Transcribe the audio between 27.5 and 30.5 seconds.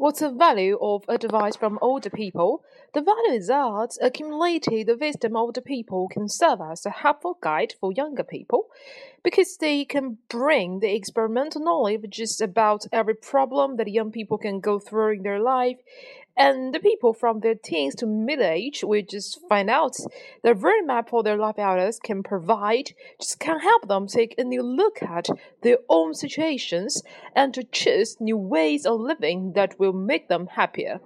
to choose new ways of living that will make them